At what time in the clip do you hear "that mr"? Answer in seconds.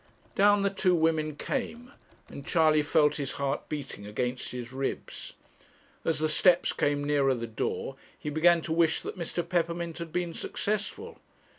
9.01-9.47